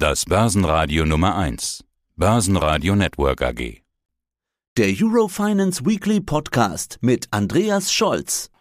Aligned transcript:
Das 0.00 0.26
Börsenradio 0.26 1.04
Nummer 1.04 1.36
1. 1.36 1.82
Börsenradio 2.14 2.94
Network 2.94 3.42
AG. 3.42 3.82
Der 4.76 4.94
Eurofinance 4.96 5.84
Weekly 5.84 6.20
Podcast 6.20 6.98
mit 7.00 7.26
Andreas 7.32 7.92
Scholz. 7.92 8.52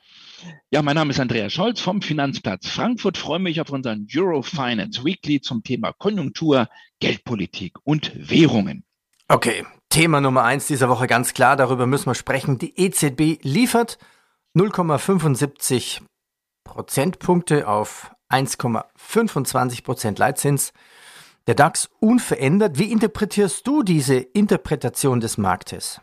Ja, 0.72 0.82
mein 0.82 0.96
Name 0.96 1.12
ist 1.12 1.20
Andreas 1.20 1.54
Scholz 1.54 1.80
vom 1.80 2.02
Finanzplatz 2.02 2.68
Frankfurt. 2.68 3.20
Freue 3.20 3.38
mich 3.38 3.62
auf 3.62 3.70
unseren 3.70 4.08
Eurofinance 4.12 5.06
Weekly 5.06 5.40
zum 5.40 5.62
Thema 5.62 5.94
Konjunktur, 5.94 6.70
Geldpolitik 7.00 7.76
und 7.84 8.12
Währungen. 8.16 8.84
Okay, 9.28 9.64
Thema 9.90 10.22
Nummer 10.22 10.44
eins 10.44 10.66
dieser 10.66 10.90
Woche 10.90 11.06
ganz 11.06 11.36
klar, 11.36 11.56
darüber 11.56 11.86
müssen 11.86 12.08
wir 12.08 12.16
sprechen. 12.16 12.58
Die 12.58 12.80
EZB 12.80 13.44
liefert 13.44 14.00
0,75 14.56 16.02
Prozentpunkte 16.64 17.68
auf 17.68 18.10
1,25 18.32 19.84
Prozent 19.84 20.18
Leitzins. 20.18 20.74
Der 21.48 21.56
DAX 21.56 21.90
unverändert. 22.02 22.78
Wie 22.78 22.92
interpretierst 22.92 23.66
du 23.66 23.82
diese 23.82 24.16
Interpretation 24.16 25.22
des 25.22 25.38
Marktes? 25.38 26.02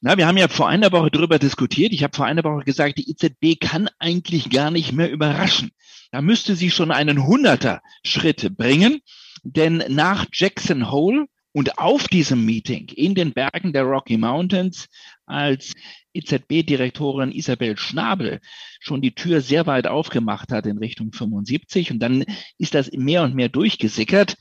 Na, 0.00 0.16
wir 0.16 0.28
haben 0.28 0.36
ja 0.36 0.46
vor 0.46 0.68
einer 0.68 0.92
Woche 0.92 1.10
darüber 1.10 1.40
diskutiert. 1.40 1.92
Ich 1.92 2.04
habe 2.04 2.16
vor 2.16 2.26
einer 2.26 2.44
Woche 2.44 2.62
gesagt, 2.62 2.96
die 2.96 3.10
EZB 3.10 3.58
kann 3.60 3.90
eigentlich 3.98 4.48
gar 4.48 4.70
nicht 4.70 4.92
mehr 4.92 5.10
überraschen. 5.10 5.72
Da 6.12 6.22
müsste 6.22 6.54
sie 6.54 6.70
schon 6.70 6.92
einen 6.92 7.26
Hunderter 7.26 7.82
Schritt 8.04 8.56
bringen. 8.56 9.00
Denn 9.42 9.82
nach 9.88 10.26
Jackson 10.32 10.88
Hole 10.92 11.26
und 11.50 11.78
auf 11.78 12.06
diesem 12.06 12.44
Meeting 12.44 12.88
in 12.94 13.16
den 13.16 13.32
Bergen 13.32 13.72
der 13.72 13.82
Rocky 13.82 14.16
Mountains, 14.16 14.86
als 15.24 15.72
EZB-Direktorin 16.14 17.32
Isabel 17.32 17.76
Schnabel 17.76 18.40
schon 18.78 19.02
die 19.02 19.16
Tür 19.16 19.40
sehr 19.40 19.66
weit 19.66 19.88
aufgemacht 19.88 20.52
hat 20.52 20.66
in 20.66 20.78
Richtung 20.78 21.12
75 21.12 21.90
und 21.90 21.98
dann 21.98 22.24
ist 22.58 22.74
das 22.74 22.92
mehr 22.92 23.22
und 23.22 23.34
mehr 23.34 23.48
durchgesickert, 23.48 24.36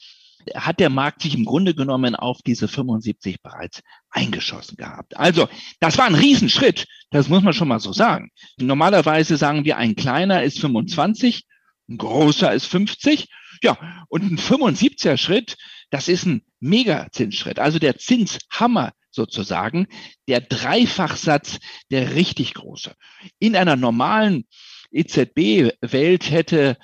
hat 0.54 0.80
der 0.80 0.90
Markt 0.90 1.22
sich 1.22 1.36
im 1.36 1.46
Grunde 1.46 1.74
genommen 1.74 2.16
auf 2.16 2.42
diese 2.46 2.68
75 2.68 3.42
bereits 3.42 3.82
eingeschossen 4.10 4.78
gehabt. 4.78 5.18
Also, 5.18 5.48
das 5.80 5.98
war 5.98 6.06
ein 6.06 6.16
Riesenschritt. 6.16 6.88
Das 7.10 7.30
muss 7.30 7.44
man 7.44 7.54
schon 7.54 7.68
mal 7.68 7.80
so 7.80 7.94
sagen. 7.94 8.30
Normalerweise 8.58 9.38
sagen 9.38 9.66
wir, 9.66 9.78
ein 9.78 9.96
kleiner 9.96 10.44
ist 10.44 10.60
25, 10.60 11.46
ein 11.90 11.98
großer 11.98 12.54
ist 12.54 12.66
50. 12.66 13.28
Ja, 13.64 14.06
und 14.10 14.24
ein 14.24 14.38
75er 14.38 15.18
Schritt, 15.18 15.58
das 15.90 16.08
ist 16.08 16.26
ein 16.26 16.44
Megazinsschritt. 16.60 17.60
Also 17.60 17.80
der 17.80 17.98
Zinshammer 17.98 18.92
sozusagen, 19.12 19.88
der 20.28 20.42
Dreifachsatz, 20.42 21.60
der 21.90 22.16
richtig 22.16 22.54
große. 22.54 22.94
In 23.40 23.56
einer 23.56 23.76
normalen 23.76 24.46
EZB-Welt 24.92 26.30
hätte 26.30 26.78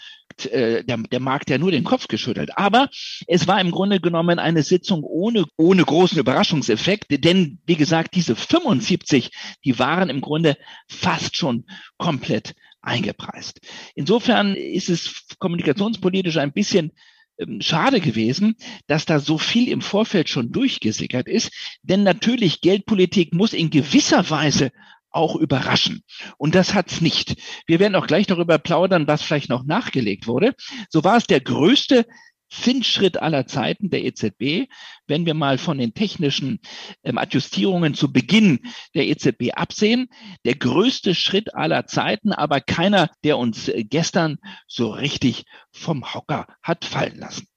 äh, 0.45 0.83
der, 0.83 0.97
der 0.97 1.19
Markt 1.19 1.49
ja 1.49 1.57
nur 1.57 1.71
den 1.71 1.83
Kopf 1.83 2.07
geschüttelt. 2.07 2.57
Aber 2.57 2.89
es 3.27 3.47
war 3.47 3.59
im 3.59 3.71
Grunde 3.71 3.99
genommen 3.99 4.39
eine 4.39 4.63
Sitzung 4.63 5.03
ohne, 5.03 5.45
ohne 5.57 5.83
großen 5.83 6.17
Überraschungseffekt, 6.17 7.07
denn 7.23 7.59
wie 7.65 7.75
gesagt, 7.75 8.15
diese 8.15 8.35
75, 8.35 9.31
die 9.65 9.79
waren 9.79 10.09
im 10.09 10.21
Grunde 10.21 10.57
fast 10.87 11.37
schon 11.37 11.65
komplett 11.97 12.55
eingepreist. 12.81 13.59
Insofern 13.95 14.55
ist 14.55 14.89
es 14.89 15.27
kommunikationspolitisch 15.39 16.37
ein 16.37 16.51
bisschen 16.51 16.91
ähm, 17.37 17.61
schade 17.61 17.99
gewesen, 17.99 18.55
dass 18.87 19.05
da 19.05 19.19
so 19.19 19.37
viel 19.37 19.67
im 19.69 19.81
Vorfeld 19.81 20.29
schon 20.29 20.51
durchgesickert 20.51 21.27
ist. 21.27 21.51
Denn 21.83 22.03
natürlich, 22.03 22.61
Geldpolitik 22.61 23.33
muss 23.33 23.53
in 23.53 23.69
gewisser 23.69 24.29
Weise 24.29 24.71
auch 25.11 25.35
überraschen. 25.35 26.03
Und 26.37 26.55
das 26.55 26.73
hat's 26.73 27.01
nicht. 27.01 27.35
Wir 27.67 27.79
werden 27.79 27.95
auch 27.95 28.07
gleich 28.07 28.27
darüber 28.27 28.57
plaudern, 28.57 29.07
was 29.07 29.21
vielleicht 29.21 29.49
noch 29.49 29.63
nachgelegt 29.63 30.27
wurde. 30.27 30.55
So 30.89 31.03
war 31.03 31.17
es 31.17 31.27
der 31.27 31.41
größte 31.41 32.05
Zinsschritt 32.51 33.17
aller 33.17 33.47
Zeiten 33.47 33.89
der 33.89 34.03
EZB, 34.03 34.69
wenn 35.07 35.25
wir 35.25 35.33
mal 35.33 35.57
von 35.57 35.77
den 35.77 35.93
technischen 35.93 36.59
ähm, 37.03 37.17
Adjustierungen 37.17 37.93
zu 37.93 38.11
Beginn 38.11 38.59
der 38.93 39.07
EZB 39.07 39.53
absehen. 39.53 40.09
Der 40.45 40.55
größte 40.55 41.15
Schritt 41.15 41.55
aller 41.55 41.87
Zeiten, 41.87 42.33
aber 42.33 42.59
keiner, 42.59 43.09
der 43.23 43.37
uns 43.37 43.69
äh, 43.69 43.83
gestern 43.83 44.37
so 44.67 44.89
richtig 44.89 45.45
vom 45.71 46.13
Hocker 46.13 46.45
hat 46.61 46.83
fallen 46.85 47.17
lassen. 47.17 47.47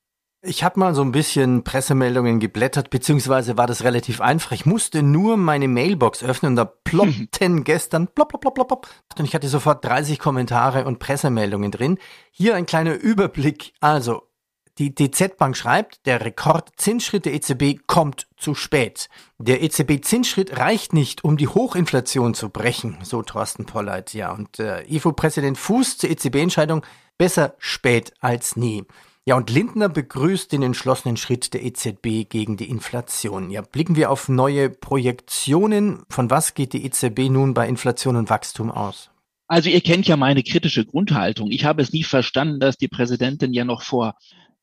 Ich 0.47 0.63
habe 0.63 0.79
mal 0.79 0.95
so 0.95 1.01
ein 1.01 1.11
bisschen 1.11 1.65
Pressemeldungen 1.65 2.39
geblättert, 2.39 2.91
beziehungsweise 2.91 3.57
war 3.57 3.67
das 3.67 3.83
relativ 3.83 4.21
einfach. 4.21 4.53
Ich 4.53 4.67
musste 4.67 5.03
nur 5.03 5.39
meine 5.39 5.69
Mailbox 5.69 6.23
öffnen 6.23 6.53
und 6.53 6.57
da 6.57 6.65
ploppten 6.85 7.65
gestern 7.65 8.09
plopp, 8.09 8.29
plopp, 8.29 8.55
plopp, 8.55 8.69
plopp. 8.69 8.89
Und 9.19 9.25
ich 9.25 9.35
hatte 9.35 9.49
sofort 9.49 9.83
30 9.85 10.19
Kommentare 10.19 10.85
und 10.85 10.99
Pressemeldungen 10.99 11.71
drin. 11.71 11.99
Hier 12.31 12.57
ein 12.57 12.67
kleiner 12.67 12.93
Überblick. 12.93 13.73
Also, 13.81 14.29
die 14.77 14.95
DZ 14.95 15.39
Bank 15.39 15.57
schreibt, 15.57 16.05
der 16.05 16.23
Rekordzinsschritt 16.23 17.25
der 17.25 17.33
EZB 17.33 17.87
kommt 17.87 18.27
zu 18.37 18.55
spät. 18.55 19.09
Der 19.39 19.63
EZB-Zinsschritt 19.63 20.59
reicht 20.59 20.93
nicht, 20.93 21.25
um 21.25 21.39
die 21.39 21.49
Hochinflation 21.49 22.35
zu 22.35 22.51
brechen, 22.51 22.99
so 23.03 23.23
Thorsten 23.23 23.65
Polleit. 23.65 24.13
Ja, 24.13 24.33
und 24.33 24.59
äh, 24.59 24.83
IFO-Präsident 24.83 25.57
Fuß 25.57 25.99
zur 25.99 26.11
EZB-Entscheidung, 26.11 26.85
besser 27.17 27.55
spät 27.59 28.13
als 28.21 28.57
nie. 28.57 28.85
Ja, 29.27 29.37
und 29.37 29.49
Lindner 29.49 29.89
begrüßt 29.89 30.53
den 30.53 30.63
entschlossenen 30.63 31.17
Schritt 31.17 31.55
der 31.55 31.65
EZB 31.65 32.29
gegen 32.29 32.59
die 32.59 32.69
Inflation. 32.69 33.51
Ja, 33.51 33.63
blicken 33.63 33.97
wir 33.97 34.11
auf 34.11 34.29
neue 34.29 34.69
Projektionen. 34.69 36.03
Von 36.11 36.29
was 36.29 36.53
geht 36.53 36.75
die 36.75 36.85
EZB 36.85 37.31
nun 37.31 37.55
bei 37.55 37.67
Inflation 37.67 38.17
und 38.17 38.29
Wachstum 38.29 38.71
aus? 38.71 39.11
Also 39.47 39.71
ihr 39.71 39.81
kennt 39.81 40.07
ja 40.07 40.19
meine 40.19 40.43
kritische 40.43 40.85
Grundhaltung. 40.85 41.51
Ich 41.51 41.65
habe 41.65 41.81
es 41.81 41.93
nie 41.93 42.03
verstanden, 42.03 42.61
dass 42.61 42.77
die 42.77 42.89
Präsidentin 42.89 43.55
ja 43.55 43.65
noch 43.65 43.83
vor 43.83 44.15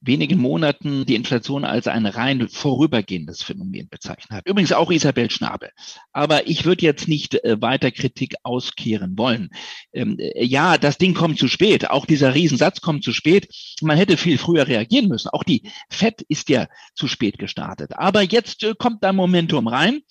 wenigen 0.01 0.39
Monaten 0.39 1.05
die 1.05 1.15
Inflation 1.15 1.63
als 1.63 1.87
ein 1.87 2.07
rein 2.07 2.49
vorübergehendes 2.49 3.43
Phänomen 3.43 3.87
bezeichnet 3.87 4.31
hat. 4.31 4.47
Übrigens 4.47 4.73
auch 4.73 4.91
Isabel 4.91 5.29
Schnabel. 5.29 5.69
Aber 6.11 6.47
ich 6.47 6.65
würde 6.65 6.83
jetzt 6.83 7.07
nicht 7.07 7.35
äh, 7.43 7.61
weiter 7.61 7.91
Kritik 7.91 8.35
auskehren 8.41 9.17
wollen. 9.17 9.51
Ähm, 9.93 10.17
äh, 10.17 10.43
ja, 10.43 10.79
das 10.79 10.97
Ding 10.97 11.13
kommt 11.13 11.37
zu 11.37 11.47
spät. 11.47 11.89
Auch 11.89 12.07
dieser 12.07 12.33
Riesensatz 12.33 12.81
kommt 12.81 13.03
zu 13.03 13.13
spät. 13.13 13.47
Man 13.81 13.97
hätte 13.97 14.17
viel 14.17 14.39
früher 14.39 14.67
reagieren 14.67 15.07
müssen. 15.07 15.29
Auch 15.29 15.43
die 15.43 15.69
FED 15.89 16.23
ist 16.27 16.49
ja 16.49 16.67
zu 16.95 17.07
spät 17.07 17.37
gestartet. 17.37 17.91
Aber 17.95 18.23
jetzt 18.23 18.63
äh, 18.63 18.73
kommt 18.77 19.03
da 19.03 19.13
Momentum 19.13 19.67
rein. 19.67 20.01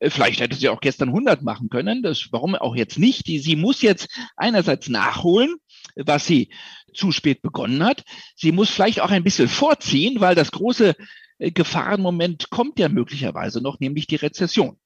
Vielleicht 0.00 0.40
hätte 0.40 0.56
sie 0.56 0.68
auch 0.68 0.80
gestern 0.80 1.08
100 1.08 1.42
machen 1.42 1.68
können. 1.68 2.02
Das, 2.02 2.28
warum 2.30 2.54
auch 2.54 2.76
jetzt 2.76 2.98
nicht? 2.98 3.26
Sie 3.26 3.56
muss 3.56 3.82
jetzt 3.82 4.08
einerseits 4.36 4.88
nachholen, 4.88 5.56
was 5.96 6.26
sie 6.26 6.50
zu 6.94 7.12
spät 7.12 7.42
begonnen 7.42 7.84
hat. 7.84 8.04
Sie 8.36 8.52
muss 8.52 8.70
vielleicht 8.70 9.00
auch 9.00 9.10
ein 9.10 9.24
bisschen 9.24 9.48
vorziehen, 9.48 10.20
weil 10.20 10.34
das 10.34 10.50
große 10.50 10.94
äh, 11.38 11.50
Gefahrenmoment 11.50 12.50
kommt 12.50 12.78
ja 12.78 12.88
möglicherweise 12.88 13.60
noch, 13.60 13.80
nämlich 13.80 14.06
die 14.06 14.16
Rezession. 14.16 14.78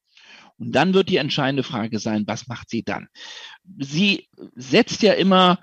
Und 0.56 0.72
dann 0.72 0.94
wird 0.94 1.08
die 1.08 1.16
entscheidende 1.16 1.64
Frage 1.64 1.98
sein, 1.98 2.24
was 2.26 2.46
macht 2.46 2.70
sie 2.70 2.84
dann? 2.84 3.08
Sie 3.78 4.28
setzt 4.54 5.02
ja 5.02 5.12
immer, 5.14 5.58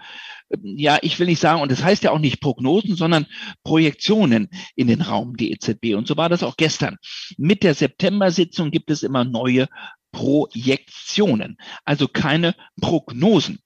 äh, 0.50 0.58
ja, 0.64 1.00
ich 1.02 1.18
will 1.20 1.28
nicht 1.28 1.40
sagen, 1.40 1.62
und 1.62 1.72
das 1.72 1.84
heißt 1.84 2.04
ja 2.04 2.12
auch 2.12 2.20
nicht 2.20 2.42
Prognosen, 2.42 2.96
sondern 2.96 3.26
Projektionen 3.64 4.50
in 4.76 4.88
den 4.88 5.02
Raum, 5.02 5.38
die 5.38 5.52
EZB. 5.52 5.96
Und 5.96 6.08
so 6.08 6.18
war 6.18 6.30
das 6.30 6.44
auch 6.44 6.58
gestern. 6.58 6.98
Mit 7.38 7.64
der 7.64 7.74
September-Sitzung 7.74 8.72
gibt 8.72 8.92
es 8.92 9.04
immer 9.04 9.24
neue 9.24 9.68
Projektionen, 10.12 11.58
also 11.86 12.08
keine 12.08 12.56
Prognosen. 12.80 13.60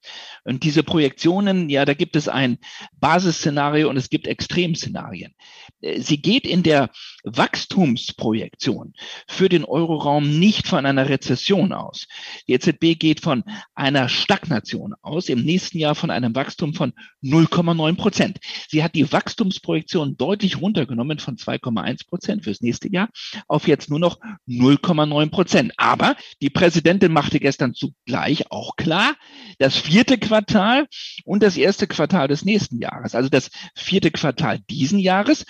Und 0.44 0.64
diese 0.64 0.84
Projektionen, 0.84 1.70
ja, 1.70 1.86
da 1.86 1.94
gibt 1.94 2.16
es 2.16 2.28
ein 2.28 2.60
Basisszenario 3.00 3.90
und 3.90 3.98
es 3.98 4.10
gibt 4.10 4.28
Extremszenarien. 4.28 5.34
Äh, 5.82 6.00
sie 6.02 6.22
geht 6.22 6.46
in 6.46 6.64
der 6.64 6.92
Wachstumsprojektion 7.24 8.94
für 9.28 9.50
den 9.50 9.66
Euroraum 9.66 10.40
nicht 10.40 10.68
von 10.68 10.86
einer 10.86 11.10
Rezession 11.10 11.74
aus. 11.74 12.08
Die 12.48 12.54
EZB 12.54 13.00
geht 13.00 13.22
von 13.22 13.44
einer 13.74 14.08
Stagnation 14.08 14.94
aus, 15.02 15.30
im 15.30 15.44
nächsten 15.44 15.80
Jahr 15.80 15.96
von 15.96 16.12
einem 16.12 16.36
Wachstum 16.36 16.74
von 16.74 16.94
0,9 17.24 17.96
Prozent. 17.98 18.40
Sie 18.70 18.84
hat 18.84 18.94
die 18.94 19.12
Wachstumsprojektion 19.12 20.18
deutlich 20.18 20.62
runtergenommen 20.62 21.18
von 21.18 21.38
2,1 21.38 22.08
Prozent 22.08 22.44
fürs 22.44 22.62
nächste 22.62 22.92
Jahr 22.92 23.10
auf 23.48 23.68
jetzt 23.68 23.90
nur 23.90 24.00
noch 24.00 24.20
0,9 24.48 25.30
Prozent. 25.32 25.74
Aber 25.78 26.16
die 26.42 26.50
Präsidentin 26.50 27.12
machte 27.12 27.40
gestern 27.40 27.74
zugleich 27.74 28.52
auch 28.52 28.76
klar, 28.76 29.16
das 29.58 29.78
vierte 29.78 30.18
Quartal 30.18 30.88
und 31.24 31.44
das 31.44 31.58
erste 31.58 31.88
Quartal 31.88 32.28
des 32.28 32.44
nächsten 32.46 32.80
Jahres, 32.80 33.16
also 33.16 33.30
das 33.30 33.50
vierte 33.76 34.12
Quartal 34.12 34.60
diesen 34.70 35.00
Jahres 35.00 35.46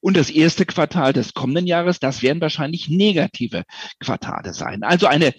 und 0.00 0.16
das 0.16 0.30
erste 0.30 0.64
Quartal 0.64 1.12
des 1.12 1.34
kommenden 1.34 1.66
Jahres, 1.66 1.98
das 1.98 2.22
werden 2.22 2.40
wahrscheinlich 2.40 2.88
negative 2.88 3.64
Quartale 3.98 4.54
sein. 4.54 4.82
Also 4.82 5.06
eine 5.06 5.34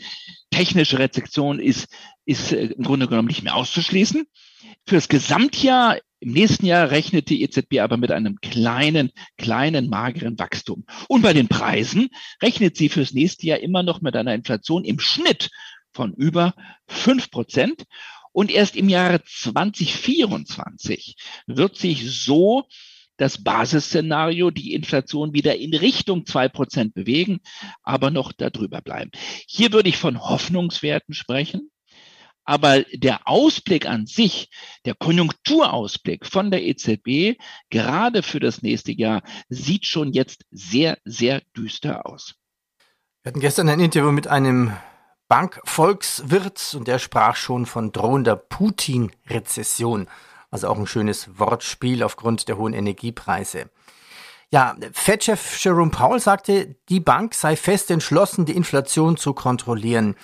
technische 0.52 1.00
Rezession 1.00 1.60
ist, 1.60 1.88
ist 2.26 2.52
äh, 2.52 2.66
im 2.66 2.84
Grunde 2.84 3.08
genommen 3.08 3.30
nicht 3.30 3.44
mehr 3.44 3.56
auszuschließen. 3.56 4.26
Fürs 4.86 5.08
Gesamtjahr 5.08 5.98
im 6.20 6.34
nächsten 6.34 6.66
Jahr 6.66 6.92
rechnet 6.92 7.30
die 7.30 7.42
EZB 7.44 7.80
aber 7.80 7.98
mit 7.98 8.12
einem 8.12 8.40
kleinen, 8.42 9.12
kleinen, 9.38 9.90
mageren 9.90 10.38
Wachstum. 10.38 10.86
Und 11.08 11.22
bei 11.22 11.34
den 11.34 11.48
Preisen 11.48 12.10
rechnet 12.42 12.76
sie 12.76 12.90
fürs 12.90 13.14
nächste 13.14 13.48
Jahr 13.48 13.60
immer 13.60 13.84
noch 13.84 14.02
mit 14.02 14.16
einer 14.16 14.34
Inflation 14.34 14.84
im 14.84 15.00
Schnitt 15.00 15.50
von 15.94 16.14
über 16.14 16.54
fünf 16.88 17.32
Prozent. 17.32 17.86
Und 18.32 18.52
erst 18.52 18.76
im 18.76 18.90
Jahre 18.90 19.24
2024 19.24 21.16
wird 21.48 21.78
sich 21.78 22.12
so 22.12 22.66
das 23.18 23.44
Basisszenario, 23.44 24.50
die 24.50 24.74
Inflation 24.74 25.34
wieder 25.34 25.58
in 25.58 25.76
Richtung 25.76 26.26
zwei 26.26 26.48
Prozent 26.48 26.94
bewegen, 26.94 27.40
aber 27.84 28.12
noch 28.12 28.32
darüber 28.32 28.82
bleiben. 28.82 29.12
Hier 29.48 29.74
würde 29.74 29.90
ich 29.90 29.98
von 29.98 30.22
Hoffnungswerten 30.22 31.14
sprechen. 31.14 31.70
Aber 32.50 32.82
der 32.92 33.28
Ausblick 33.28 33.86
an 33.86 34.08
sich, 34.08 34.50
der 34.84 34.96
Konjunkturausblick 34.96 36.26
von 36.26 36.50
der 36.50 36.64
EZB, 36.64 37.40
gerade 37.70 38.24
für 38.24 38.40
das 38.40 38.64
nächste 38.64 38.92
Jahr, 38.92 39.22
sieht 39.50 39.86
schon 39.86 40.14
jetzt 40.14 40.46
sehr, 40.50 40.98
sehr 41.06 41.44
düster 41.56 42.08
aus. 42.08 42.34
Wir 43.22 43.30
hatten 43.30 43.40
gestern 43.40 43.70
ein 43.70 43.80
Interview 43.80 44.12
mit 44.12 44.26
einem 44.26 44.76
Bankvolkswirt 45.28 46.74
und 46.74 46.88
der 46.88 46.98
sprach 46.98 47.36
schon 47.36 47.68
von 47.68 47.92
drohender 47.92 48.36
Putin-Rezession. 48.36 50.08
Also 50.50 50.70
auch 50.70 50.80
ein 50.80 50.88
schönes 50.88 51.38
Wortspiel 51.38 52.02
aufgrund 52.02 52.48
der 52.48 52.58
hohen 52.58 52.74
Energiepreise. 52.74 53.70
Ja, 54.50 54.76
Fed-Chef 54.92 55.64
Jerome 55.64 55.92
Powell 55.92 56.20
sagte, 56.20 56.78
die 56.90 57.00
Bank 57.00 57.36
sei 57.36 57.56
fest 57.56 57.92
entschlossen, 57.92 58.46
die 58.46 58.56
Inflation 58.56 59.18
zu 59.18 59.36
kontrollieren. 59.36 60.16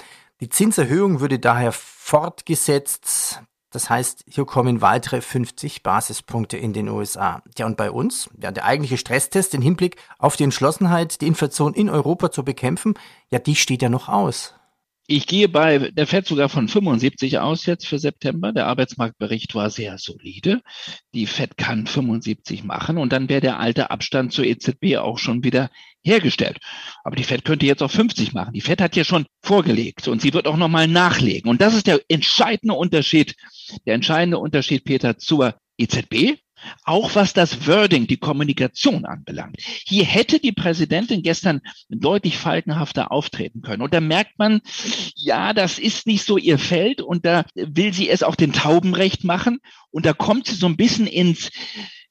Die 0.42 0.50
Zinserhöhung 0.50 1.19
würde 1.19 1.38
daher 1.38 1.72
fortgesetzt. 2.06 3.42
Das 3.72 3.90
heißt, 3.90 4.25
hier 4.30 4.46
kommen 4.46 4.81
weitere 4.81 5.22
50 5.22 5.81
Basispunkte 5.81 6.56
in 6.56 6.72
den 6.72 6.88
USA. 6.88 7.42
Ja, 7.57 7.66
und 7.66 7.78
bei 7.78 7.90
uns, 7.90 8.30
ja, 8.40 8.52
der 8.52 8.66
eigentliche 8.66 8.98
Stresstest 8.98 9.56
im 9.56 9.63
Hinblick 9.63 9.98
auf 10.19 10.36
die 10.36 10.44
Entschlossenheit, 10.44 11.19
die 11.22 11.25
Inflation 11.25 11.74
in 11.74 11.90
Europa 11.90 12.30
zu 12.30 12.46
bekämpfen, 12.46 12.94
ja, 13.31 13.40
die 13.40 13.56
steht 13.56 13.81
ja 13.81 13.90
noch 13.90 14.07
aus. 14.07 14.54
Ich 15.07 15.25
gehe 15.25 15.50
bei 15.50 15.92
der 15.92 16.06
FED 16.06 16.28
sogar 16.28 16.48
von 16.48 16.68
75 16.68 17.40
aus 17.40 17.66
jetzt 17.66 17.88
für 17.88 17.98
September. 17.98 18.51
Der 18.51 18.68
Arbeitsmarktbericht 18.68 19.56
war 19.56 19.72
sehr 19.72 19.98
solide. 19.98 20.62
Die 21.16 21.25
FED 21.25 21.58
kann 21.58 21.88
75 21.88 22.63
machen 22.63 23.00
und 23.00 23.13
dann 23.13 23.30
wäre 23.30 23.42
der 23.42 23.60
alte 23.60 23.90
Abstand 23.90 24.31
zur 24.31 24.46
EZB 24.46 24.98
auch 24.98 25.18
schon 25.18 25.44
wieder 25.44 25.69
hergestellt. 26.06 26.60
Aber 27.04 27.16
die 27.16 27.24
FED 27.24 27.44
könnte 27.44 27.66
jetzt 27.66 27.84
auch 27.84 27.92
50 27.92 28.34
machen. 28.34 28.54
Die 28.54 28.62
FED 28.62 28.81
hat 28.81 28.96
ja 28.96 29.04
schon 29.04 29.25
vorgelegt 29.42 30.07
und 30.07 30.22
sie 30.22 30.34
wird 30.34 30.48
auch 30.48 30.57
nochmal 30.57 30.88
nachlegen. 30.88 31.50
Und 31.50 31.62
das 31.62 31.74
ist 31.74 31.88
der 31.88 32.02
entscheidende 32.07 32.75
Unterschied, 32.75 33.36
der 33.86 33.96
entscheidende 33.96 34.38
Unterschied, 34.38 34.86
Peter, 34.86 35.18
zur 35.18 35.56
EZB 35.78 36.38
auch 36.84 37.16
was 37.16 37.34
das 37.34 37.68
Wording, 37.68 38.07
die 38.07 38.18
Kommunikation 38.18 39.06
anbelangt. 39.06 39.57
Hier 39.60 40.06
hätte 40.06 40.40
die 40.40 40.52
Präsidentin 40.52 41.24
gestern 41.24 41.62
deutlich 41.90 42.38
faltenhafter 42.38 43.12
auftreten 43.12 43.62
können. 43.62 43.81
Und 43.81 43.94
da 43.94 44.01
merkt 44.01 44.38
man, 44.38 44.62
ja, 45.16 45.54
das 45.54 45.80
ist 45.80 46.08
nicht 46.08 46.25
so 46.25 46.38
ihr 46.38 46.58
Feld 46.58 47.01
und 47.01 47.25
da 47.25 47.46
will 47.56 47.94
sie 47.94 48.10
es 48.10 48.24
auch 48.24 48.36
den 48.36 48.54
Taubenrecht 48.54 49.24
machen. 49.24 49.60
Und 49.92 50.06
da 50.06 50.13
kommt 50.13 50.48
sie 50.48 50.56
so 50.56 50.68
ein 50.68 50.78
bisschen 50.78 51.08
ins, 51.08 51.51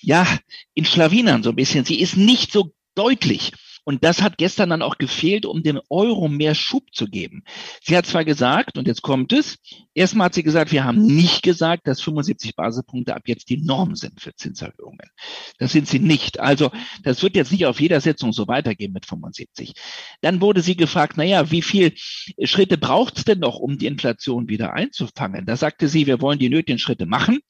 ja, 0.00 0.26
in 0.75 0.85
Schlawinern 0.85 1.43
so 1.43 1.50
ein 1.50 1.56
bisschen. 1.56 1.85
Sie 1.85 2.00
ist 2.00 2.17
nicht 2.17 2.52
so 2.52 2.73
deutlich. 2.94 3.52
Und 3.85 4.03
das 4.03 4.23
hat 4.23 4.39
gestern 4.39 4.71
dann 4.71 4.83
auch 4.83 4.97
gefehlt, 4.99 5.47
um 5.47 5.63
dem 5.63 5.81
Euro 5.91 6.29
mehr 6.29 6.55
Schub 6.55 6.85
zu 6.93 7.07
geben. 7.07 7.45
Sie 7.83 7.97
hat 7.97 8.07
zwar 8.07 8.25
gesagt, 8.25 8.79
und 8.79 8.89
jetzt 8.89 9.03
kommt 9.03 9.33
es, 9.33 9.59
erstmal 9.93 10.27
hat 10.27 10.35
sie 10.35 10.43
gesagt, 10.43 10.73
wir 10.73 10.85
haben 10.85 11.05
nicht 11.05 11.43
gesagt, 11.43 11.87
dass 11.87 12.01
75 12.01 12.57
Basispunkte 12.57 13.15
ab 13.15 13.23
jetzt 13.27 13.51
die 13.51 13.59
Norm 13.59 13.95
sind 13.95 14.21
für 14.21 14.35
Zinserhöhungen. 14.35 15.11
Das 15.59 15.73
sind 15.73 15.87
sie 15.87 15.99
nicht. 15.99 16.41
Also 16.41 16.71
das 17.03 17.23
wird 17.23 17.37
jetzt 17.37 17.53
nicht 17.53 17.67
auf 17.67 17.81
jeder 17.81 18.01
Sitzung 18.01 18.33
so 18.33 18.49
weitergehen 18.49 18.93
mit 18.93 19.07
75. 19.07 19.75
Dann 20.23 20.41
wurde 20.41 20.63
sie 20.63 20.77
gefragt, 20.77 21.17
naja, 21.17 21.51
wie 21.51 21.63
viel 21.63 21.93
Schritte 21.97 22.79
braucht 22.79 23.19
es 23.19 23.25
denn 23.25 23.41
noch, 23.41 23.59
um 23.59 23.79
die 23.79 23.87
Inflation 23.87 24.49
wieder 24.49 24.73
einzufangen? 24.73 25.47
Da 25.47 25.57
sagte 25.57 25.89
sie, 25.89 26.07
wir 26.07 26.21
wollen 26.21 26.39
die 26.39 26.49
nötigen 26.49 26.79
Schritte 26.79 27.07
machen 27.07 27.41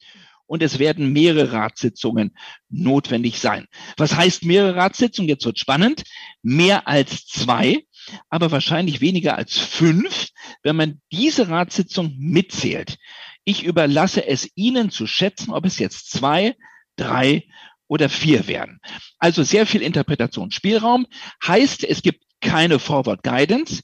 und 0.47 0.63
es 0.63 0.79
werden 0.79 1.11
mehrere 1.13 1.51
Ratssitzungen 1.51 2.35
notwendig 2.69 3.39
sein. 3.39 3.67
Was 3.97 4.15
heißt 4.15 4.45
mehrere 4.45 4.75
Ratssitzungen? 4.75 5.29
Jetzt 5.29 5.45
wird 5.45 5.59
spannend. 5.59 6.03
Mehr 6.41 6.87
als 6.87 7.25
zwei, 7.25 7.83
aber 8.29 8.51
wahrscheinlich 8.51 9.01
weniger 9.01 9.37
als 9.37 9.57
fünf, 9.57 10.29
wenn 10.63 10.75
man 10.75 11.01
diese 11.11 11.49
Ratssitzung 11.49 12.15
mitzählt. 12.17 12.97
Ich 13.43 13.63
überlasse 13.63 14.25
es 14.25 14.49
Ihnen 14.55 14.89
zu 14.89 15.07
schätzen, 15.07 15.51
ob 15.51 15.65
es 15.65 15.79
jetzt 15.79 16.11
zwei, 16.11 16.55
drei 16.95 17.43
oder 17.87 18.09
vier 18.09 18.47
werden. 18.47 18.79
Also 19.19 19.43
sehr 19.43 19.65
viel 19.65 19.81
Interpretationsspielraum. 19.81 21.05
Heißt, 21.45 21.83
es 21.83 22.01
gibt 22.01 22.23
keine 22.41 22.79
Forward 22.79 23.23
Guidance. 23.23 23.81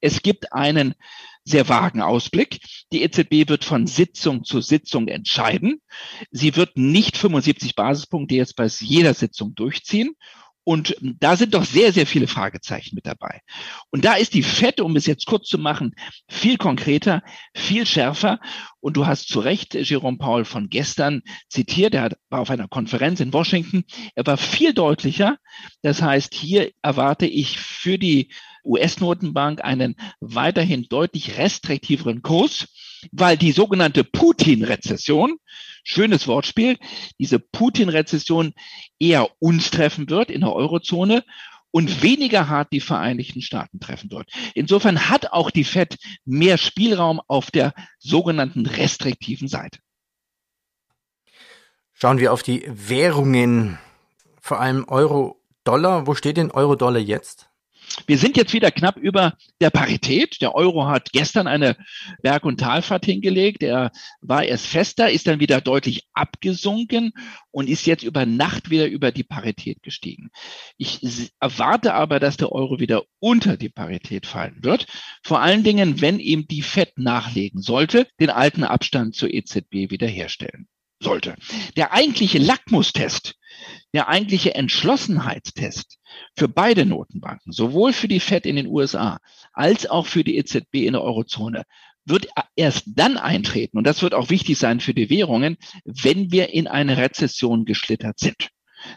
Es 0.00 0.22
gibt 0.22 0.52
einen 0.52 0.94
sehr 1.44 1.68
vagen 1.68 2.00
Ausblick. 2.00 2.60
Die 2.92 3.02
EZB 3.02 3.48
wird 3.48 3.64
von 3.64 3.86
Sitzung 3.86 4.44
zu 4.44 4.60
Sitzung 4.60 5.08
entscheiden. 5.08 5.80
Sie 6.30 6.56
wird 6.56 6.76
nicht 6.76 7.16
75 7.16 7.74
Basispunkte 7.74 8.34
jetzt 8.34 8.56
bei 8.56 8.66
jeder 8.66 9.14
Sitzung 9.14 9.54
durchziehen. 9.54 10.14
Und 10.64 10.96
da 11.00 11.36
sind 11.36 11.54
doch 11.54 11.64
sehr, 11.64 11.92
sehr 11.92 12.06
viele 12.06 12.28
Fragezeichen 12.28 12.94
mit 12.94 13.06
dabei. 13.06 13.40
Und 13.90 14.04
da 14.04 14.14
ist 14.14 14.32
die 14.34 14.44
FED, 14.44 14.80
um 14.80 14.94
es 14.94 15.06
jetzt 15.06 15.26
kurz 15.26 15.48
zu 15.48 15.58
machen, 15.58 15.94
viel 16.28 16.56
konkreter, 16.56 17.22
viel 17.54 17.84
schärfer. 17.84 18.38
Und 18.78 18.96
du 18.96 19.06
hast 19.06 19.28
zu 19.28 19.40
Recht 19.40 19.74
Jerome 19.74 20.18
Paul 20.18 20.44
von 20.44 20.68
gestern 20.68 21.22
zitiert. 21.48 21.94
Er 21.94 22.10
war 22.30 22.40
auf 22.40 22.50
einer 22.50 22.68
Konferenz 22.68 23.18
in 23.18 23.32
Washington. 23.32 23.82
Er 24.14 24.24
war 24.24 24.36
viel 24.36 24.72
deutlicher. 24.72 25.36
Das 25.82 26.00
heißt, 26.00 26.32
hier 26.32 26.70
erwarte 26.80 27.26
ich 27.26 27.58
für 27.58 27.98
die 27.98 28.30
US-Notenbank 28.64 29.62
einen 29.64 29.96
weiterhin 30.20 30.86
deutlich 30.88 31.38
restriktiveren 31.38 32.22
Kurs, 32.22 32.68
weil 33.10 33.36
die 33.36 33.52
sogenannte 33.52 34.04
Putin-Rezession, 34.04 35.38
schönes 35.84 36.28
Wortspiel, 36.28 36.78
diese 37.18 37.38
Putin-Rezession 37.38 38.54
eher 38.98 39.28
uns 39.40 39.70
treffen 39.70 40.08
wird 40.08 40.30
in 40.30 40.42
der 40.42 40.52
Eurozone 40.52 41.24
und 41.72 42.02
weniger 42.02 42.48
hart 42.48 42.72
die 42.72 42.80
Vereinigten 42.80 43.42
Staaten 43.42 43.80
treffen 43.80 44.10
wird. 44.10 44.28
Insofern 44.54 45.08
hat 45.08 45.32
auch 45.32 45.50
die 45.50 45.64
Fed 45.64 45.96
mehr 46.24 46.58
Spielraum 46.58 47.20
auf 47.26 47.50
der 47.50 47.74
sogenannten 47.98 48.66
restriktiven 48.66 49.48
Seite. 49.48 49.80
Schauen 51.94 52.18
wir 52.18 52.32
auf 52.32 52.42
die 52.42 52.64
Währungen, 52.66 53.78
vor 54.40 54.60
allem 54.60 54.84
Euro-Dollar. 54.88 56.06
Wo 56.06 56.14
steht 56.14 56.36
denn 56.36 56.50
Euro-Dollar 56.50 57.00
jetzt? 57.00 57.48
Wir 58.06 58.18
sind 58.18 58.36
jetzt 58.36 58.52
wieder 58.52 58.70
knapp 58.70 58.96
über 58.96 59.36
der 59.60 59.70
Parität. 59.70 60.40
Der 60.40 60.54
Euro 60.54 60.86
hat 60.86 61.12
gestern 61.12 61.46
eine 61.46 61.76
Berg- 62.22 62.44
und 62.44 62.60
Talfahrt 62.60 63.04
hingelegt. 63.04 63.62
Er 63.62 63.90
war 64.20 64.44
erst 64.44 64.66
fester, 64.66 65.10
ist 65.10 65.26
dann 65.26 65.40
wieder 65.40 65.60
deutlich 65.60 66.08
abgesunken 66.12 67.12
und 67.50 67.68
ist 67.68 67.86
jetzt 67.86 68.02
über 68.02 68.26
Nacht 68.26 68.70
wieder 68.70 68.86
über 68.86 69.12
die 69.12 69.24
Parität 69.24 69.82
gestiegen. 69.82 70.30
Ich 70.76 71.32
erwarte 71.40 71.94
aber, 71.94 72.20
dass 72.20 72.36
der 72.36 72.52
Euro 72.52 72.78
wieder 72.80 73.02
unter 73.20 73.56
die 73.56 73.68
Parität 73.68 74.26
fallen 74.26 74.58
wird. 74.62 74.86
Vor 75.22 75.40
allen 75.40 75.64
Dingen, 75.64 76.00
wenn 76.00 76.18
ihm 76.18 76.46
die 76.46 76.62
FED 76.62 76.98
nachlegen 76.98 77.60
sollte, 77.60 78.06
den 78.20 78.30
alten 78.30 78.64
Abstand 78.64 79.14
zur 79.14 79.32
EZB 79.32 79.90
wiederherstellen 79.90 80.68
sollte. 81.02 81.34
Der 81.76 81.92
eigentliche 81.92 82.38
Lackmustest, 82.38 83.34
der 83.92 84.08
eigentliche 84.08 84.54
Entschlossenheitstest 84.54 85.98
für 86.36 86.48
beide 86.48 86.86
Notenbanken, 86.86 87.52
sowohl 87.52 87.92
für 87.92 88.08
die 88.08 88.20
Fed 88.20 88.46
in 88.46 88.56
den 88.56 88.66
USA 88.66 89.18
als 89.52 89.88
auch 89.88 90.06
für 90.06 90.24
die 90.24 90.36
EZB 90.36 90.74
in 90.86 90.92
der 90.92 91.02
Eurozone, 91.02 91.64
wird 92.04 92.28
erst 92.56 92.84
dann 92.86 93.16
eintreten, 93.16 93.78
und 93.78 93.86
das 93.86 94.02
wird 94.02 94.14
auch 94.14 94.30
wichtig 94.30 94.58
sein 94.58 94.80
für 94.80 94.94
die 94.94 95.08
Währungen, 95.08 95.56
wenn 95.84 96.32
wir 96.32 96.52
in 96.52 96.66
eine 96.66 96.96
Rezession 96.96 97.64
geschlittert 97.64 98.18
sind. 98.18 98.48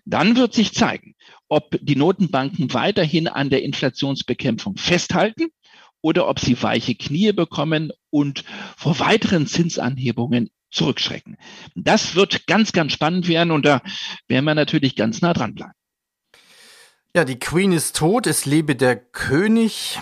Dann 0.06 0.36
wird 0.36 0.54
sich 0.54 0.74
zeigen, 0.74 1.14
ob 1.48 1.78
die 1.80 1.96
Notenbanken 1.96 2.74
weiterhin 2.74 3.28
an 3.28 3.52
der 3.52 3.62
Inflationsbekämpfung 3.64 4.78
festhalten 4.78 5.50
oder 6.02 6.28
ob 6.28 6.40
sie 6.40 6.62
weiche 6.62 6.96
Knie 6.96 7.32
bekommen 7.32 7.92
und 8.10 8.44
vor 8.78 9.00
weiteren 9.00 9.46
Zinsanhebungen 9.46 10.50
zurückschrecken. 10.76 11.38
Das 11.76 12.16
wird 12.16 12.48
ganz, 12.48 12.72
ganz 12.72 12.94
spannend 12.94 13.28
werden 13.28 13.52
und 13.52 13.66
da 13.66 13.82
werden 14.28 14.46
wir 14.46 14.56
natürlich 14.56 14.96
ganz 14.96 15.22
nah 15.22 15.34
dran 15.34 15.56
bleiben. 15.56 15.74
Ja, 17.16 17.24
die 17.24 17.40
Queen 17.40 17.72
ist 17.72 17.96
tot, 17.96 18.28
es 18.28 18.46
lebe 18.46 18.76
der 18.76 18.98
König. 18.98 20.00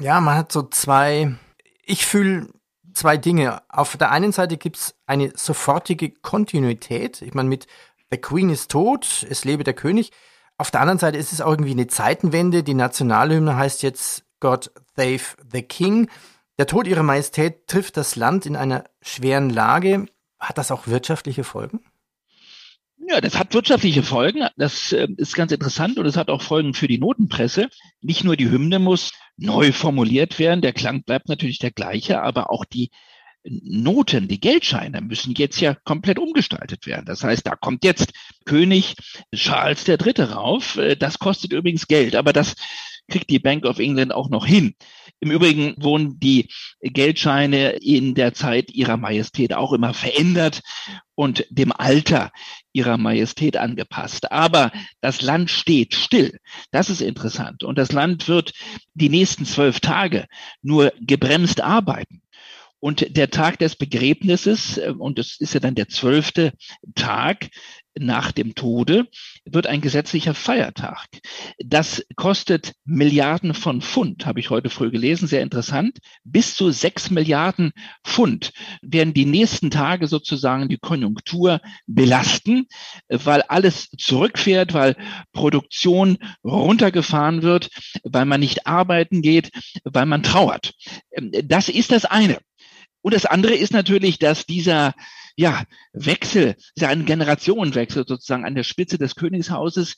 Ja, 0.00 0.20
man 0.20 0.36
hat 0.36 0.50
so 0.50 0.62
zwei, 0.62 1.36
ich 1.84 2.04
fühle 2.04 2.48
zwei 2.94 3.16
Dinge. 3.16 3.62
Auf 3.68 3.96
der 3.96 4.10
einen 4.10 4.32
Seite 4.32 4.56
gibt's 4.56 4.96
eine 5.06 5.32
sofortige 5.36 6.10
Kontinuität. 6.10 7.22
Ich 7.22 7.32
meine, 7.32 7.48
mit 7.48 7.68
The 8.10 8.18
Queen 8.18 8.50
ist 8.50 8.70
tot, 8.70 9.24
es 9.28 9.44
lebe 9.44 9.62
der 9.62 9.74
König. 9.74 10.10
Auf 10.56 10.72
der 10.72 10.80
anderen 10.80 10.98
Seite 10.98 11.18
ist 11.18 11.32
es 11.32 11.40
auch 11.40 11.50
irgendwie 11.50 11.70
eine 11.70 11.86
Zeitenwende. 11.86 12.64
Die 12.64 12.74
Nationalhymne 12.74 13.54
heißt 13.56 13.84
jetzt 13.84 14.24
God 14.40 14.72
Save 14.96 15.20
the 15.52 15.62
King. 15.62 16.10
Der 16.58 16.66
Tod 16.66 16.88
ihrer 16.88 17.04
Majestät 17.04 17.68
trifft 17.68 17.96
das 17.96 18.16
Land 18.16 18.44
in 18.44 18.56
einer 18.56 18.84
schweren 19.00 19.48
Lage. 19.48 20.06
Hat 20.40 20.58
das 20.58 20.72
auch 20.72 20.88
wirtschaftliche 20.88 21.44
Folgen? 21.44 21.80
Ja, 23.08 23.20
das 23.20 23.38
hat 23.38 23.54
wirtschaftliche 23.54 24.02
Folgen. 24.02 24.46
Das 24.56 24.92
äh, 24.92 25.06
ist 25.16 25.34
ganz 25.34 25.52
interessant 25.52 25.98
und 25.98 26.06
es 26.06 26.16
hat 26.16 26.28
auch 26.28 26.42
Folgen 26.42 26.74
für 26.74 26.88
die 26.88 26.98
Notenpresse. 26.98 27.68
Nicht 28.00 28.24
nur 28.24 28.36
die 28.36 28.50
Hymne 28.50 28.80
muss 28.80 29.12
neu 29.36 29.72
formuliert 29.72 30.38
werden, 30.40 30.60
der 30.60 30.72
Klang 30.72 31.04
bleibt 31.04 31.28
natürlich 31.28 31.58
der 31.58 31.70
gleiche, 31.70 32.22
aber 32.22 32.50
auch 32.50 32.64
die 32.64 32.90
Noten, 33.44 34.28
die 34.28 34.40
Geldscheine 34.40 35.00
müssen 35.00 35.34
jetzt 35.36 35.60
ja 35.60 35.74
komplett 35.74 36.18
umgestaltet 36.18 36.86
werden. 36.86 37.06
Das 37.06 37.22
heißt, 37.22 37.46
da 37.46 37.54
kommt 37.54 37.84
jetzt 37.84 38.12
König 38.44 38.96
Charles 39.34 39.86
III. 39.86 40.24
rauf. 40.24 40.76
Äh, 40.76 40.96
das 40.96 41.18
kostet 41.20 41.52
übrigens 41.52 41.86
Geld, 41.86 42.16
aber 42.16 42.32
das 42.32 42.56
kriegt 43.08 43.30
die 43.30 43.38
Bank 43.38 43.64
of 43.64 43.78
England 43.78 44.12
auch 44.12 44.28
noch 44.28 44.46
hin. 44.46 44.74
Im 45.20 45.30
Übrigen 45.30 45.74
wurden 45.78 46.20
die 46.20 46.48
Geldscheine 46.80 47.70
in 47.70 48.14
der 48.14 48.34
Zeit 48.34 48.70
ihrer 48.70 48.96
Majestät 48.96 49.52
auch 49.52 49.72
immer 49.72 49.94
verändert 49.94 50.60
und 51.14 51.44
dem 51.50 51.72
Alter 51.72 52.30
ihrer 52.72 52.98
Majestät 52.98 53.56
angepasst. 53.56 54.30
Aber 54.30 54.70
das 55.00 55.20
Land 55.22 55.50
steht 55.50 55.94
still. 55.94 56.38
Das 56.70 56.90
ist 56.90 57.00
interessant. 57.00 57.64
Und 57.64 57.78
das 57.78 57.90
Land 57.90 58.28
wird 58.28 58.52
die 58.94 59.08
nächsten 59.08 59.44
zwölf 59.44 59.80
Tage 59.80 60.26
nur 60.62 60.92
gebremst 61.00 61.60
arbeiten. 61.60 62.22
Und 62.80 63.16
der 63.16 63.30
Tag 63.30 63.58
des 63.58 63.74
Begräbnisses, 63.74 64.78
äh, 64.78 64.94
und 64.96 65.18
das 65.18 65.36
ist 65.40 65.54
ja 65.54 65.60
dann 65.60 65.74
der 65.74 65.88
zwölfte 65.88 66.52
Tag 66.94 67.48
nach 68.00 68.32
dem 68.32 68.54
Tode, 68.54 69.06
wird 69.44 69.66
ein 69.66 69.80
gesetzlicher 69.80 70.34
Feiertag. 70.34 71.06
Das 71.58 72.04
kostet 72.16 72.72
Milliarden 72.84 73.54
von 73.54 73.80
Pfund, 73.80 74.26
habe 74.26 74.40
ich 74.40 74.50
heute 74.50 74.70
früh 74.70 74.90
gelesen, 74.90 75.28
sehr 75.28 75.42
interessant. 75.42 75.98
Bis 76.24 76.54
zu 76.54 76.70
sechs 76.70 77.10
Milliarden 77.10 77.72
Pfund 78.04 78.52
werden 78.82 79.14
die 79.14 79.26
nächsten 79.26 79.70
Tage 79.70 80.06
sozusagen 80.06 80.68
die 80.68 80.78
Konjunktur 80.78 81.60
belasten, 81.86 82.66
weil 83.08 83.42
alles 83.42 83.88
zurückfährt, 83.96 84.74
weil 84.74 84.96
Produktion 85.32 86.18
runtergefahren 86.44 87.42
wird, 87.42 87.70
weil 88.02 88.24
man 88.24 88.40
nicht 88.40 88.66
arbeiten 88.66 89.22
geht, 89.22 89.50
weil 89.84 90.06
man 90.06 90.22
trauert. 90.22 90.74
Das 91.44 91.68
ist 91.68 91.92
das 91.92 92.04
eine. 92.04 92.38
Und 93.00 93.14
das 93.14 93.26
andere 93.26 93.54
ist 93.54 93.72
natürlich, 93.72 94.18
dass 94.18 94.46
dieser 94.46 94.94
ja, 95.36 95.64
Wechsel, 95.92 96.56
ja 96.76 96.88
ein 96.88 97.06
Generationenwechsel 97.06 98.04
sozusagen 98.06 98.44
an 98.44 98.54
der 98.54 98.64
Spitze 98.64 98.98
des 98.98 99.14
Königshauses 99.14 99.96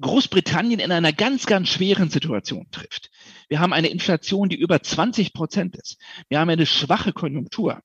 Großbritannien 0.00 0.80
in 0.80 0.92
einer 0.92 1.12
ganz, 1.12 1.46
ganz 1.46 1.68
schweren 1.68 2.10
Situation 2.10 2.66
trifft. 2.70 3.10
Wir 3.48 3.60
haben 3.60 3.72
eine 3.72 3.88
Inflation, 3.88 4.48
die 4.48 4.56
über 4.56 4.82
20 4.82 5.32
Prozent 5.34 5.76
ist. 5.76 5.98
Wir 6.28 6.40
haben 6.40 6.48
eine 6.48 6.66
schwache 6.66 7.12
Konjunktur. 7.12 7.80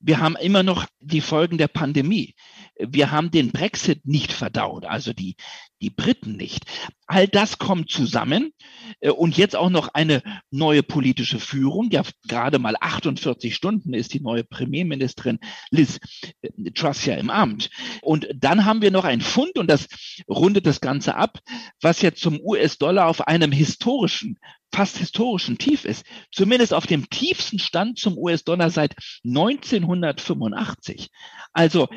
Wir 0.00 0.20
haben 0.20 0.36
immer 0.36 0.62
noch 0.62 0.86
die 1.00 1.20
Folgen 1.20 1.58
der 1.58 1.68
Pandemie. 1.68 2.34
Wir 2.78 3.10
haben 3.10 3.30
den 3.30 3.52
Brexit 3.52 4.04
nicht 4.06 4.32
verdaut, 4.32 4.84
also 4.84 5.12
die, 5.12 5.36
die 5.80 5.90
Briten 5.90 6.36
nicht. 6.36 6.64
All 7.06 7.28
das 7.28 7.58
kommt 7.58 7.90
zusammen 7.90 8.52
äh, 9.00 9.10
und 9.10 9.36
jetzt 9.36 9.54
auch 9.54 9.70
noch 9.70 9.88
eine 9.94 10.22
neue 10.50 10.82
politische 10.82 11.38
Führung. 11.38 11.90
Ja, 11.90 12.02
gerade 12.26 12.58
mal 12.58 12.74
48 12.80 13.54
Stunden 13.54 13.94
ist 13.94 14.14
die 14.14 14.20
neue 14.20 14.44
Premierministerin 14.44 15.38
Liz 15.70 16.00
äh, 16.40 16.70
Truss 16.72 17.04
ja 17.04 17.14
im 17.14 17.30
Amt. 17.30 17.70
Und 18.02 18.26
dann 18.34 18.64
haben 18.64 18.82
wir 18.82 18.90
noch 18.90 19.04
ein 19.04 19.20
Fund 19.20 19.58
und 19.58 19.68
das 19.68 19.86
rundet 20.28 20.66
das 20.66 20.80
Ganze 20.80 21.14
ab, 21.14 21.40
was 21.80 22.02
jetzt 22.02 22.20
zum 22.20 22.40
US-Dollar 22.40 23.06
auf 23.06 23.26
einem 23.26 23.52
historischen 23.52 24.38
fast 24.74 24.98
historischen 24.98 25.56
Tief 25.56 25.84
ist, 25.84 26.04
zumindest 26.32 26.74
auf 26.74 26.86
dem 26.88 27.08
tiefsten 27.08 27.60
Stand 27.60 27.96
zum 27.98 28.18
US-Dollar 28.18 28.70
seit 28.70 28.96
1985. 29.24 31.10
Also 31.52 31.88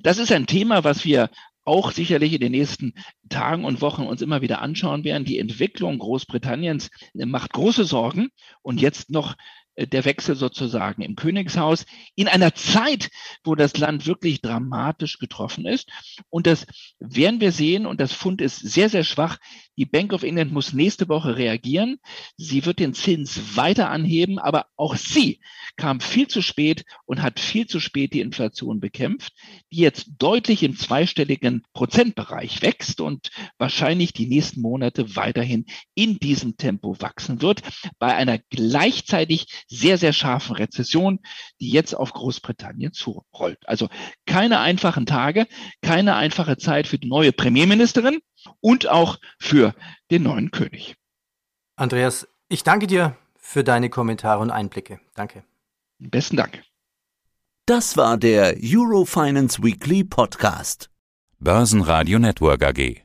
das 0.00 0.18
ist 0.18 0.32
ein 0.32 0.46
Thema, 0.46 0.84
was 0.84 1.04
wir 1.04 1.30
auch 1.64 1.92
sicherlich 1.92 2.32
in 2.32 2.40
den 2.40 2.52
nächsten 2.52 2.94
Tagen 3.28 3.64
und 3.64 3.80
Wochen 3.80 4.02
uns 4.02 4.20
immer 4.20 4.42
wieder 4.42 4.62
anschauen 4.62 5.04
werden. 5.04 5.24
Die 5.24 5.38
Entwicklung 5.38 5.98
Großbritanniens 5.98 6.90
macht 7.14 7.52
große 7.52 7.84
Sorgen 7.84 8.30
und 8.62 8.80
jetzt 8.80 9.10
noch 9.10 9.36
äh, 9.74 9.86
der 9.86 10.04
Wechsel 10.04 10.34
sozusagen 10.34 11.02
im 11.02 11.16
Königshaus 11.16 11.86
in 12.14 12.28
einer 12.28 12.54
Zeit, 12.54 13.10
wo 13.44 13.54
das 13.54 13.76
Land 13.76 14.06
wirklich 14.06 14.40
dramatisch 14.40 15.18
getroffen 15.18 15.66
ist. 15.66 15.88
Und 16.30 16.46
das 16.46 16.66
werden 16.98 17.40
wir 17.40 17.52
sehen. 17.52 17.86
Und 17.86 18.00
das 18.00 18.12
Fund 18.12 18.40
ist 18.40 18.58
sehr, 18.58 18.88
sehr 18.88 19.04
schwach. 19.04 19.38
Die 19.78 19.86
Bank 19.86 20.12
of 20.12 20.22
England 20.22 20.52
muss 20.52 20.74
nächste 20.74 21.08
Woche 21.08 21.36
reagieren. 21.36 21.98
Sie 22.36 22.66
wird 22.66 22.78
den 22.78 22.92
Zins 22.92 23.56
weiter 23.56 23.88
anheben, 23.90 24.38
aber 24.38 24.66
auch 24.76 24.96
sie 24.96 25.40
kam 25.76 26.00
viel 26.00 26.28
zu 26.28 26.42
spät 26.42 26.84
und 27.06 27.22
hat 27.22 27.40
viel 27.40 27.66
zu 27.66 27.80
spät 27.80 28.12
die 28.12 28.20
Inflation 28.20 28.80
bekämpft, 28.80 29.32
die 29.72 29.78
jetzt 29.78 30.08
deutlich 30.18 30.62
im 30.62 30.76
zweistelligen 30.76 31.62
Prozentbereich 31.72 32.60
wächst 32.60 33.00
und 33.00 33.30
wahrscheinlich 33.56 34.12
die 34.12 34.26
nächsten 34.26 34.60
Monate 34.60 35.16
weiterhin 35.16 35.64
in 35.94 36.18
diesem 36.18 36.58
Tempo 36.58 37.00
wachsen 37.00 37.40
wird, 37.40 37.62
bei 37.98 38.14
einer 38.14 38.38
gleichzeitig 38.38 39.46
sehr, 39.68 39.96
sehr 39.96 40.12
scharfen 40.12 40.56
Rezession, 40.56 41.20
die 41.60 41.70
jetzt 41.70 41.94
auf 41.94 42.12
Großbritannien 42.12 42.92
zurollt. 42.92 43.66
Also 43.66 43.88
keine 44.26 44.60
einfachen 44.60 45.06
Tage, 45.06 45.46
keine 45.80 46.16
einfache 46.16 46.58
Zeit 46.58 46.86
für 46.86 46.98
die 46.98 47.08
neue 47.08 47.32
Premierministerin 47.32 48.18
und 48.60 48.88
auch 48.88 49.18
für 49.38 49.74
den 50.10 50.24
neuen 50.24 50.50
König. 50.50 50.96
Andreas, 51.76 52.28
ich 52.48 52.62
danke 52.62 52.86
dir 52.86 53.16
für 53.36 53.64
deine 53.64 53.90
Kommentare 53.90 54.40
und 54.40 54.50
Einblicke. 54.50 55.00
Danke. 55.14 55.44
Besten 55.98 56.36
Dank. 56.36 56.62
Das 57.66 57.96
war 57.96 58.16
der 58.16 58.56
Eurofinance 58.60 59.62
Weekly 59.62 60.04
Podcast. 60.04 60.90
Börsenradio 61.38 62.18
Network 62.18 62.62
AG. 62.64 63.02